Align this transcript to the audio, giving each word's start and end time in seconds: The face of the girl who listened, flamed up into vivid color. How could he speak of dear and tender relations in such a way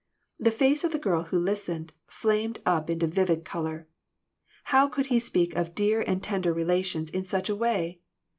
The 0.39 0.49
face 0.49 0.83
of 0.83 0.91
the 0.91 0.97
girl 0.97 1.25
who 1.25 1.37
listened, 1.37 1.93
flamed 2.07 2.59
up 2.65 2.89
into 2.89 3.05
vivid 3.05 3.45
color. 3.45 3.87
How 4.63 4.87
could 4.87 5.05
he 5.13 5.19
speak 5.19 5.55
of 5.55 5.75
dear 5.75 6.01
and 6.01 6.23
tender 6.23 6.51
relations 6.53 7.11
in 7.11 7.23
such 7.23 7.49
a 7.49 7.55
way 7.55 7.99